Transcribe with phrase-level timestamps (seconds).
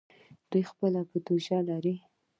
[0.49, 1.95] دوی خپله بودیجه لري.